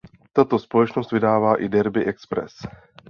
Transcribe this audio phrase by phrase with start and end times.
[0.33, 2.53] Tato společnost vydává i "Derby Express".